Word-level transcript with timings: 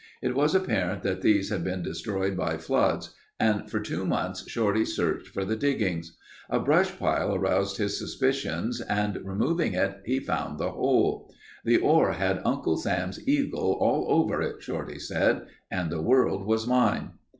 It 0.23 0.33
was 0.33 0.55
apparent 0.55 1.03
that 1.03 1.21
these 1.21 1.51
had 1.51 1.63
been 1.63 1.83
destroyed 1.83 2.35
by 2.35 2.57
floods 2.57 3.13
and 3.39 3.69
for 3.69 3.79
two 3.79 4.03
months 4.03 4.49
Shorty 4.49 4.83
searched 4.83 5.27
for 5.27 5.45
the 5.45 5.55
diggings. 5.55 6.17
A 6.49 6.59
brush 6.59 6.97
pile 6.97 7.35
aroused 7.35 7.77
his 7.77 7.99
suspicions 7.99 8.81
and 8.89 9.17
removing 9.23 9.73
it, 9.75 10.01
he 10.03 10.19
found 10.19 10.57
the 10.57 10.71
hole. 10.71 11.31
"The 11.65 11.77
ore 11.77 12.13
had 12.13 12.41
Uncle 12.43 12.77
Sam's 12.77 13.27
eagle 13.27 13.73
all 13.79 14.07
over 14.09 14.41
it," 14.41 14.63
Shorty 14.63 14.97
said, 14.97 15.45
"and 15.69 15.91
the 15.91 16.01
world 16.01 16.47
was 16.47 16.65
mine." 16.65 17.11